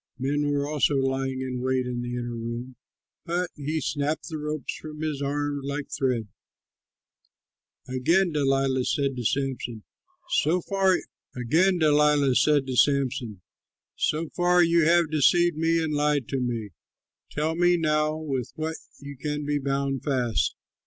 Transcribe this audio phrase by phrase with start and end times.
[0.17, 2.75] Men were also lying in wait in the inner room;
[3.23, 6.27] but he snapped the ropes from his arms like thread.
[7.87, 9.83] Again Delilah said to Samson,
[10.41, 11.45] "So far you
[14.85, 16.71] have deceived me and lied to me;
[17.29, 20.55] tell me now with what you can be bound fast."